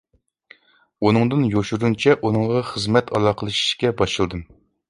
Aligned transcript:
ئۇنىڭدىن 1.09 1.43
يوشۇرۇنچە 1.55 2.17
ئۇنىڭغا 2.29 2.65
خىزمەت 2.73 3.15
ئالاقىلىشىشكە 3.19 3.97
باشلىدىم. 4.01 4.47